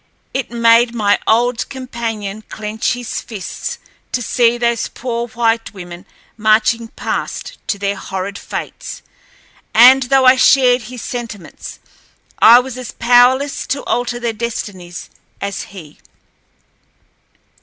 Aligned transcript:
It 0.33 0.49
made 0.49 0.95
my 0.95 1.19
old 1.27 1.69
companion 1.69 2.41
clench 2.49 2.93
his 2.93 3.21
fists 3.21 3.77
to 4.11 4.23
see 4.23 4.57
those 4.57 4.87
poor 4.87 5.27
white 5.27 5.75
women 5.75 6.07
marching 6.37 6.87
past 6.87 7.59
to 7.67 7.77
their 7.77 7.97
horrid 7.97 8.35
fates, 8.39 9.03
and, 9.75 10.01
though 10.01 10.25
I 10.25 10.37
shared 10.37 10.81
his 10.89 11.03
sentiments, 11.03 11.77
I 12.41 12.57
was 12.57 12.79
as 12.79 12.93
powerless 12.93 13.67
to 13.67 13.83
alter 13.83 14.19
their 14.19 14.33
destinies 14.33 15.11
as 15.39 15.61
he. 15.69 15.99